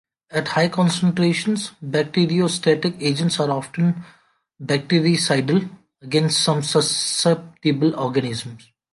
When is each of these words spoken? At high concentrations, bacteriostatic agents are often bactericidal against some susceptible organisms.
At 0.31 0.47
high 0.47 0.69
concentrations, 0.69 1.73
bacteriostatic 1.79 2.99
agents 2.99 3.39
are 3.39 3.51
often 3.51 4.03
bactericidal 4.59 5.69
against 6.01 6.39
some 6.43 6.63
susceptible 6.63 7.95
organisms. 7.95 8.71